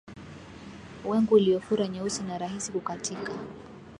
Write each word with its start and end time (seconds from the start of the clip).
Wengu 1.05 1.37
iliyofura 1.37 1.87
nyeusi 1.87 2.23
na 2.23 2.37
rahisi 2.37 2.71
kukatika 2.71 3.33